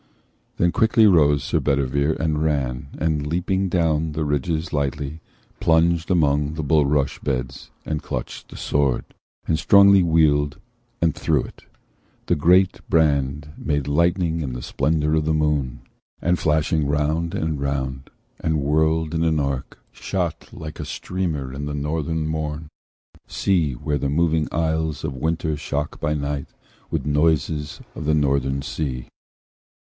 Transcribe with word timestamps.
Then 0.57 0.71
quickly 0.71 1.05
rose 1.05 1.43
Sir 1.43 1.59
Bedivere, 1.59 2.15
and 2.19 2.43
ran, 2.43 2.87
And, 2.97 3.27
leaping 3.27 3.69
down 3.69 4.13
the 4.13 4.25
ridges 4.25 4.73
lightly, 4.73 5.21
plunged 5.59 6.09
Among 6.09 6.55
the 6.55 6.63
bulrush 6.63 7.19
beds, 7.19 7.69
and 7.85 8.01
clutch'd 8.01 8.49
the 8.49 8.57
sword, 8.57 9.05
And 9.47 9.59
strongly 9.59 10.01
wheel'd 10.01 10.57
and 11.03 11.13
threw 11.13 11.43
it. 11.43 11.65
The 12.25 12.35
great 12.35 12.79
brand 12.89 13.49
Made 13.59 13.87
lightnings 13.87 14.41
in 14.41 14.53
the 14.53 14.63
splendour 14.63 15.13
of 15.13 15.25
the 15.25 15.35
moon, 15.35 15.81
And 16.19 16.39
flashing 16.39 16.87
round 16.87 17.35
and 17.35 17.61
round, 17.61 18.09
and 18.39 18.55
whirl'd 18.59 19.13
in 19.13 19.23
an 19.23 19.39
arch, 19.39 19.73
Shot 19.91 20.49
like 20.51 20.79
a 20.79 20.83
streamer 20.85 21.53
of 21.53 21.63
the 21.67 21.75
northern 21.75 22.25
morn, 22.27 22.69
Seen 23.27 23.75
where 23.75 23.99
the 23.99 24.09
moving 24.09 24.47
isles 24.51 25.03
of 25.03 25.13
winter 25.15 25.55
shock 25.55 25.99
By 25.99 26.15
night, 26.15 26.47
with 26.89 27.05
noises 27.05 27.81
of 27.93 28.05
the 28.05 28.15
northern 28.15 28.63
sea. 28.63 29.07